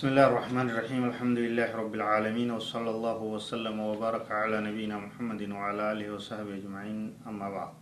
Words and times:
بسم 0.00 0.16
الله 0.16 0.28
الرحمن 0.32 0.66
الرحيم 0.72 1.02
الحمد 1.12 1.38
لله 1.44 1.68
رب 1.76 1.92
العالمين 2.00 2.48
وصلى 2.56 2.88
الله 2.96 3.20
وسلم 3.20 3.76
وبارك 3.76 4.32
على 4.32 4.56
نبينا 4.64 4.96
محمد 4.96 5.40
وعلى 5.52 5.82
آله 5.92 6.08
وصحبه 6.16 6.56
أجمعين 6.56 7.20
أما 7.28 7.46
بعد 7.52 7.72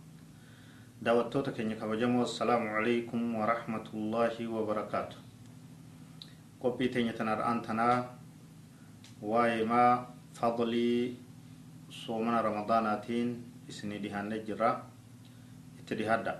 دعوتك 0.99 1.55
كنيك 1.55 1.79
وجمع 1.79 2.19
والسلام 2.19 2.63
عليكم 2.75 3.19
ورحمة 3.39 3.87
الله 3.95 4.35
وبركاته 4.35 5.15
قبي 6.59 6.87
تنيتنا 6.91 7.39
أنتنا 7.39 7.87
وايما 9.23 9.83
فضلي 10.35 11.15
صومنا 12.03 12.37
رمضاناتين 12.49 13.27
اسني 13.71 13.95
نجرا 14.03 14.69
اتدي 15.79 16.03
اتدهادا 16.03 16.33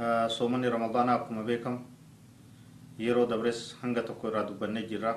آه، 0.00 0.26
صومني 0.38 0.66
رمضان 0.76 1.08
أكما 1.18 1.42
بكم 1.50 1.74
yeroo 3.00 3.24
dabres 3.26 3.76
hanga 3.82 4.02
tokko 4.04 4.28
irraa 4.28 4.44
dubbannee 4.48 4.84
jirra 4.88 5.12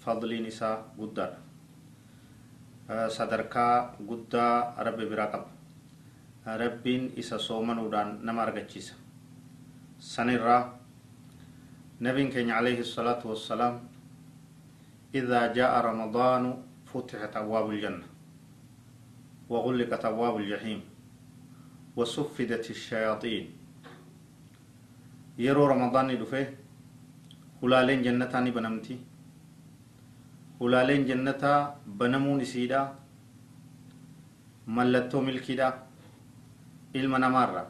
fadliin 0.00 0.46
isaa 0.48 0.76
guddaadha 0.96 1.38
sadarkaa 3.16 3.96
guddaa 4.08 4.54
rabbi 4.88 5.04
biraa 5.10 5.28
qaba 5.34 5.50
rabbiin 6.62 7.04
isa 7.20 7.36
soomanuudhaan 7.38 8.18
nama 8.24 8.42
argachiisa 8.42 8.94
sanirraa 9.98 10.78
nabiin 12.00 12.30
keenya 12.32 12.54
عليه 12.60 12.80
الصلاة 12.80 13.20
والسلام 13.26 13.74
إذا 15.14 15.52
جاء 15.52 15.72
رمضان 15.90 16.44
فتحت 16.88 17.36
أبواب 17.36 17.66
الجنة 17.70 18.06
وغلقت 19.48 20.04
أبواب 20.04 20.36
الجحيم 20.40 20.80
وصفدت 21.96 22.64
الشياطين 22.70 23.44
يرو 25.38 25.62
رمضان 25.68 26.16
دفه 26.18 26.63
Ulaaleen 27.64 28.02
jannataa 28.04 28.40
ni 28.44 28.50
banamti. 28.52 28.92
Ulaaleen 30.60 31.06
jannataa 31.08 31.80
banamuun 32.02 32.40
isiidha. 32.46 32.80
Mallattoo 34.78 35.22
milkiidha. 35.22 35.68
Ilma 36.94 37.18
namaarra 37.24 37.62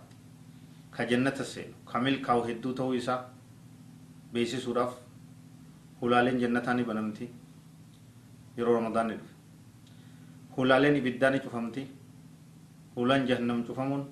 ka 0.90 1.04
jannata 1.12 1.46
seenu 1.50 1.78
ka 1.92 2.00
milkaa'u 2.02 2.42
hedduu 2.48 2.72
ta'uu 2.80 2.96
isaa 2.98 3.16
beeksisuudhaaf 4.34 4.98
ulaaleen 6.08 6.42
jannataa 6.42 6.74
ni 6.80 6.84
banamti 6.90 7.30
yeroo 8.58 8.74
ramadaan 8.76 9.08
ni 9.08 9.16
dhufe. 9.16 9.34
Ulaaleen 10.60 10.98
ibiddaa 11.02 11.30
ni 11.30 11.40
cufamti. 11.46 11.86
Ulaan 12.96 13.26
jahannam 13.30 13.64
cufamuun 13.70 14.04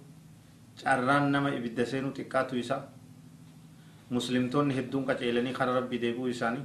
carraan 0.82 1.30
nama 1.32 1.52
ibidda 1.60 1.84
seenu 1.96 2.14
xiqqaatu 2.20 2.56
isaa. 2.64 2.80
muslimtoonni 4.12 4.74
hedduun 4.76 5.04
qaceelanii 5.08 5.52
kara 5.56 5.74
rabbii 5.74 6.00
deebuu 6.02 6.26
isaanii 6.32 6.62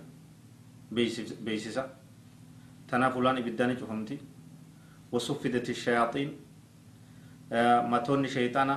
beeysisa 1.46 1.86
tanaaf 2.92 3.16
ulaan 3.22 3.40
ibiddaan 3.42 3.76
cufamti 3.82 4.18
wasuffidat 5.14 5.70
shayaaxiin 5.82 6.32
matoonni 7.94 8.30
shayxaana 8.36 8.76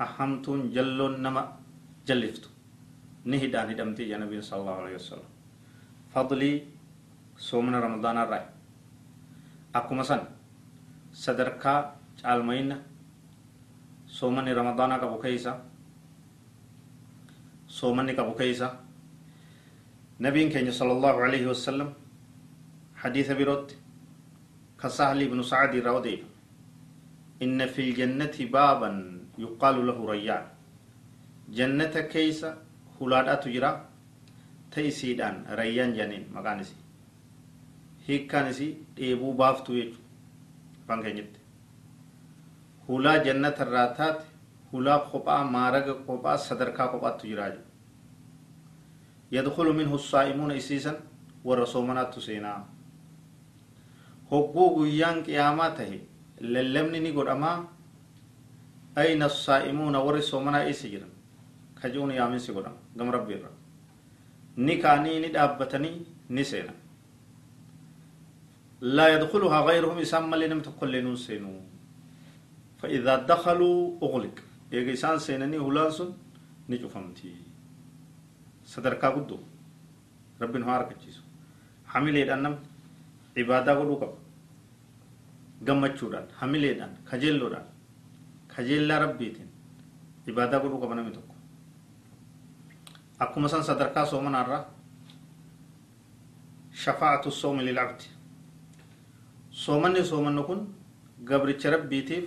hahamtuun 0.00 0.62
jalloon 0.76 1.20
nama 1.26 1.42
jalliftu 2.08 2.48
ni 3.24 3.40
hidhaan 3.44 3.72
hidhamti 3.74 4.10
ya 4.10 4.18
nabiin 4.24 4.46
sal 4.48 4.60
allahu 4.64 4.80
alehi 4.82 4.98
wasalam 5.00 6.10
fadlii 6.14 6.52
soomna 7.50 7.84
ramadaanaa 7.88 8.26
irraa 8.28 8.44
akkuma 9.82 10.04
san 10.12 10.22
sadarkaa 11.24 11.78
caalmayinna 12.22 12.80
soomani 14.20 14.56
ramadaanaa 14.60 15.02
qabu 15.04 15.18
keeysa 15.26 15.52
soomanni 17.78 18.14
qabu 18.18 18.32
keeysa 18.38 18.66
nabiin 20.24 20.48
keenya 20.54 20.72
sala 20.76 20.92
allahu 20.96 21.48
wasalam 21.48 21.90
hadiisa 23.02 23.34
birootti 23.40 23.76
ka 24.80 24.88
sahli 24.96 25.28
ibnu 25.30 25.44
saadi 25.50 25.78
irraa 25.80 25.94
odeyfa 25.98 26.26
inna 27.46 27.66
fi 27.74 27.86
jannati 27.98 28.46
baaban 28.56 28.96
yuqaalu 29.44 29.84
lahu 29.90 30.08
rayyaan 30.10 30.46
jannata 31.60 32.02
keeysa 32.14 32.50
hulaadhatu 32.98 33.50
jira 33.54 33.70
ta 34.74 34.80
isiidhaan 34.90 35.38
rayyaan 35.62 35.94
janeen 36.00 36.26
maqaan 36.38 36.60
isii 36.60 36.82
hiikkaan 38.08 38.50
isii 38.54 38.72
dheebuu 38.98 39.34
baaftu 39.42 39.78
jechu 39.78 40.02
afaan 40.82 41.02
keenyatti 41.06 41.40
hulaa 42.90 43.14
jannata 43.30 43.64
irraa 43.70 44.10
hulaa 44.74 44.98
kophaa 45.14 45.40
maaraga 45.56 45.94
kophaa 46.10 46.36
sadarkaa 46.48 46.88
kophaattu 46.96 47.26
jiraa 47.32 47.50
يدخل 49.36 49.66
منه 49.78 49.92
الصائمون 49.94 50.50
إسيسا 50.60 50.92
والرسومنات 51.44 52.08
تسينا 52.16 52.54
هقوق 54.32 54.76
يان 55.00 55.16
قياماته 55.28 55.92
للمن 56.52 56.94
نقول 57.06 57.28
أما 57.28 57.52
أين 58.98 59.22
الصائمون 59.22 59.94
والرسومنا 60.04 60.60
إسجرا 60.70 61.08
كجون 61.80 62.10
يامن 62.18 62.38
سيقول 62.44 62.66
قم 62.98 63.08
ربي 63.16 63.34
را 63.42 63.50
نكاني 64.66 65.12
ندابتني 65.26 65.92
نسينا 66.36 66.74
لا 68.96 69.06
يدخلها 69.14 69.58
غيرهم 69.68 69.98
يسمى 70.04 70.36
لنم 70.40 70.60
تقل 70.66 70.88
لنسينو 70.92 71.54
فإذا 72.80 73.14
دخلوا 73.32 73.78
أغلق 74.06 74.36
يجي 74.76 74.94
سان 75.02 75.18
سينني 75.26 75.58
هلانسون 75.66 76.10
نجو 76.70 76.88
فمتي 76.94 77.47
sadarkaa 78.72 79.10
guddoo 79.16 79.40
rabbiin 80.40 80.64
haa 80.66 80.76
arkachiisu 80.80 81.22
hamileedhaan 81.92 82.42
namni 82.46 82.68
ibaadaa 83.42 83.76
godhuu 83.78 83.96
qaba 84.02 84.16
gammachuudhaan 85.66 86.26
hamileedhaan 86.40 86.94
kajeelloodhaan 87.10 87.66
kajeellaa 88.54 88.98
rabbiitiin 89.04 89.48
ibaadaa 90.32 90.60
godhuu 90.64 90.80
qaba 90.84 90.94
namni 91.00 91.14
tokko 91.16 91.34
akkuma 93.26 93.48
san 93.54 93.64
sadarkaa 93.70 94.06
soomanaarraa 94.12 94.62
shafaacatu 96.84 97.30
soomi 97.40 97.62
lilcabdi 97.68 98.06
soomanni 99.64 100.02
soomannu 100.12 100.42
kun 100.50 100.60
gabricha 101.30 101.68
rabbiitiif 101.76 102.24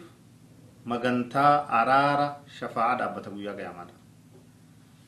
magantaa 0.91 1.55
araara 1.81 2.27
shafaacaa 2.57 2.99
dhaabbata 3.01 3.29
guyyaa 3.35 3.57
qayaamaadha 3.59 3.99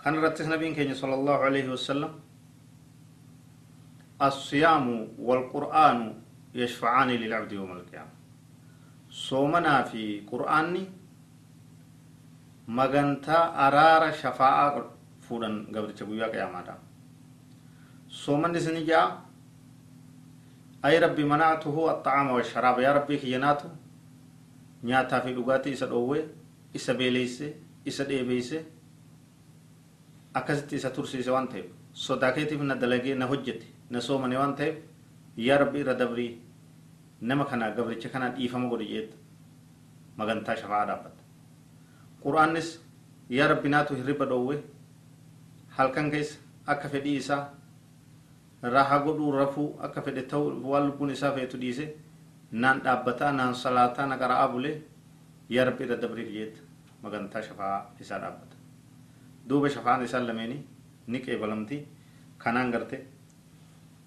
kan 0.04 0.12
irrattis 0.16 0.48
nabiin 0.52 0.76
keenya 0.76 0.96
sala 1.00 1.16
allahu 1.16 1.44
alaihi 1.48 1.70
wal 1.72 2.10
assiyaamu 4.20 5.16
walqur'aanu 5.18 6.16
yashfacaani 6.54 7.16
lilcabdi 7.24 7.56
yowma 7.56 7.74
alqiyaama 7.80 8.12
soomanaa 9.10 9.84
fi 9.88 10.04
qur'aanni 10.32 10.84
magantaa 12.68 13.52
araara 13.68 14.12
shafaa'aa 14.24 14.84
fuudhan 15.28 15.56
gabdicha 15.72 16.04
guyyaa 16.06 16.30
qiyaamaadha 16.36 16.76
soomanni 18.08 18.60
ni 18.74 18.84
ja'a 18.92 19.08
ay 20.84 21.00
rabbi 21.00 21.24
manactuhu 21.24 21.88
axacaama 21.90 22.32
washaraaba 22.36 22.82
yaa 22.84 22.94
rabbii 23.00 23.20
nyaataa 24.84 25.22
fi 25.24 25.32
dhugaatii 25.34 25.72
isa 25.80 25.86
dhoowwe 25.86 26.28
isa 26.74 26.94
beeleyse 26.94 27.54
isa 27.86 28.04
dheebeyse 28.06 28.66
akkasitti 30.34 30.76
isa 30.76 30.90
tursiise 30.90 31.32
waan 31.32 31.48
ta'eef 31.48 31.66
sodaa 32.04 32.32
keetiif 32.32 32.62
na 32.66 32.76
dalagee 32.76 33.16
na 33.16 33.26
hojjete 33.28 33.66
na 33.90 34.02
soomane 34.02 34.38
waan 34.38 34.56
ta'eef 34.56 34.78
yaa 35.38 35.58
rabbi 35.58 35.80
irra 35.80 35.94
dabrii 35.94 36.32
nama 37.22 37.46
kanaa 37.46 37.72
gabricha 37.76 38.10
kanaa 38.10 38.30
dhiifama 38.38 38.70
godhe 38.70 38.88
jeetta 38.94 39.16
magantaa 40.18 40.56
shafaa 40.62 40.86
dhaabbata 40.90 41.22
quraanis 42.24 42.70
yaa 43.30 43.48
rabbi 43.54 43.70
naatu 43.76 43.96
hirriba 44.00 44.26
dhoowwe 44.32 44.58
halkan 45.78 46.10
keessa 46.12 46.40
akka 46.66 46.90
fedhii 46.90 47.16
isaa 47.26 47.42
raha 48.78 49.00
godhuu 49.06 49.32
rafuu 49.38 49.68
akka 49.90 50.02
fedhe 50.02 50.26
ta'u 50.34 50.50
waan 50.72 50.88
lubbuun 50.90 51.14
isaa 51.20 51.32
feetu 51.38 51.58
dhiise 51.66 51.88
naan 52.66 52.82
dhaabbataa 52.90 53.32
naan 53.38 53.54
salaataa 53.62 54.08
na 54.10 54.18
qara'aa 54.26 54.50
bulee 54.58 54.76
yaa 55.50 55.70
rabbi 55.72 55.84
irra 55.90 56.02
dabriif 56.08 56.34
jeetta 56.40 57.00
magantaa 57.06 57.46
shafaa 57.52 57.78
isaa 58.08 58.20
dhaabbata 58.28 58.62
دوب 59.44 59.68
شفاعة 59.68 60.04
إسان 60.04 60.24
لميني 60.28 60.58
نك 61.08 61.30
إبلمتي 61.30 61.86
خنان 62.40 62.72
غرتي 62.76 63.00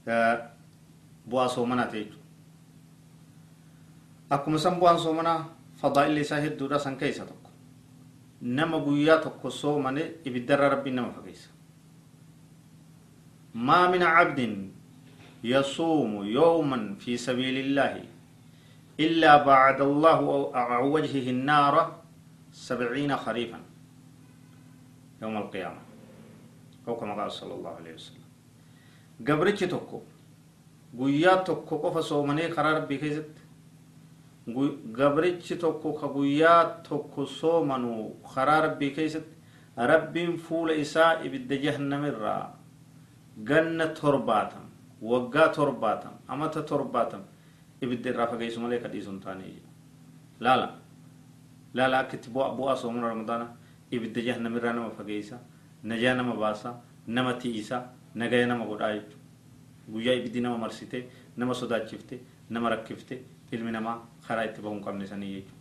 اه، 0.09 0.49
بوا 1.29 1.47
سومنا 1.47 1.85
تيجو 1.93 2.17
أكما 4.33 4.57
سن 4.59 4.75
بوا 4.81 4.97
سومنا 4.97 5.35
فضائل 5.81 6.17
إسان 6.25 6.41
هدودا 6.45 6.79
سن 6.81 6.97
كيسا 6.97 7.25
تكو 7.29 7.51
نما 8.43 8.77
قويا 8.85 9.17
تكو 9.25 9.49
سومنا 9.53 10.11
إبدر 10.29 10.61
ربي 10.73 10.91
نما 10.91 11.11
فكيسا 11.17 11.51
ما 13.55 13.91
من 13.93 14.03
عبد 14.03 14.41
يصوم 15.45 16.13
يوما 16.37 16.95
في 17.01 17.17
سبيل 17.17 17.57
الله 17.65 18.05
إلا 19.01 19.33
بعد 19.51 19.79
الله 19.81 20.19
أو 20.79 20.83
وجهه 20.97 21.27
النار 21.35 21.75
سبعين 22.53 23.17
خريفا 23.17 23.61
يوم 25.23 25.37
القيامة 25.37 25.81
أو 26.89 26.97
كما 26.97 27.15
قال 27.21 27.33
صلى 27.33 27.55
الله 27.57 27.71
عليه 27.79 27.95
وسلم 27.95 28.25
قبرتش 29.29 29.63
تكو 29.65 29.99
guyyaa 30.99 31.45
tokko 31.45 31.77
qofa 31.83 32.03
soomanii 32.09 32.49
karaa 32.57 32.73
rabbii 32.79 32.99
keessatti 32.99 33.41
gabrichi 34.99 35.57
tokko 35.65 35.89
ka 36.01 36.07
guyyaa 36.15 36.63
tokko 36.89 37.27
soomanu 37.41 37.91
karaa 38.35 38.61
rabbii 38.67 38.91
keessatti 38.97 39.37
rabbiin 39.91 40.33
fuula 40.47 40.75
isaa 40.85 41.11
ibidda 41.27 41.57
jahannamirraa 41.65 42.41
ganna 43.51 43.87
torbaatam 44.01 44.67
waggaa 45.13 45.49
torbaatam 45.59 46.15
amata 46.33 46.61
torbaatam 46.73 47.23
ibidda 47.85 48.11
irraa 48.15 48.31
fageessu 48.33 48.65
malee 48.65 48.81
kadhiisu 48.87 49.11
hin 49.15 49.21
taane 49.27 49.45
laala 50.47 50.69
laala 51.81 51.99
akka 52.03 52.17
itti 52.21 52.31
bu'aa 52.37 52.81
soomuna 52.85 53.13
ramadaana 53.15 53.47
ibidda 53.91 54.21
jahannamirraa 54.27 54.73
nama 54.73 54.91
fageessa 54.91 55.39
najaa 55.85 56.15
nama 56.17 56.35
baasa 56.37 56.71
nama 57.07 57.35
ti'isa 57.35 57.79
nagaya 58.15 58.47
nama 58.47 58.65
godhaa 58.67 58.93
jechuudha 58.95 59.23
guyyaa 59.95 60.15
ibiddi 60.21 60.41
nama 60.41 60.59
marsite 60.59 60.99
nama 61.37 61.55
sodaachifte 61.55 62.17
nama 62.51 62.69
rakkifte 62.75 63.15
ilmi 63.53 63.71
namaa 63.77 64.01
karaa 64.27 64.45
itti 64.49 64.61
bahuu 64.63 64.75
hin 64.77 64.85
qabne 64.87 65.07
sanii 65.13 65.33
jechuudha 65.35 65.55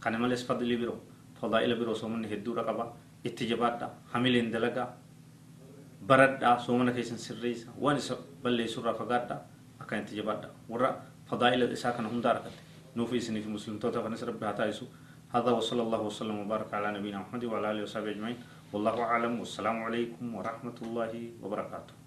kana 0.00 0.18
malees 0.24 0.46
fadli 0.50 0.76
biroo 0.82 0.98
fadaa'ila 1.40 1.74
biroo 1.82 1.94
soomanni 2.02 2.28
hedduudha 2.34 2.64
qaba 2.70 2.88
itti 3.30 3.46
jabaadha 3.52 3.90
hamileen 4.14 4.50
dalagaa 4.54 4.88
baradhaa 6.12 6.56
soomana 6.66 6.92
keessan 6.98 7.18
sirreessa 7.26 7.74
waan 7.86 7.96
isa 8.04 8.14
balleessurraa 8.44 8.94
fagaadha 9.02 9.42
akkan 9.82 10.06
itti 10.06 10.14
jabaadha 10.22 10.48
warra 10.68 10.94
fadaa'ila 11.32 11.70
isaa 11.78 11.92
kana 11.98 12.08
hundaa 12.14 12.30
argatte 12.30 12.62
nuufi 12.96 13.16
isiniif 13.22 13.46
muslimtoota 13.58 14.02
kanas 14.06 14.22
rabbi 14.30 14.44
haa 14.46 14.52
taasisu 14.62 14.86
هذا 15.36 15.50
وصلى 15.56 15.82
الله 15.82 16.00
وسلم 16.08 16.36
وبارك 16.44 16.68
على 16.78 16.88
نبينا 16.98 17.18
محمد 17.24 17.44
وعلى 17.44 17.66
آله 17.72 17.82
وصحبه 17.88 18.10
أجمعين 18.14 18.38
والله 18.72 18.96
أعلم 19.12 19.32
والسلام 19.40 19.76
عليكم 19.88 20.24
ورحمة 20.36 20.78
الله 20.82 21.12
وبركاته 21.42 22.01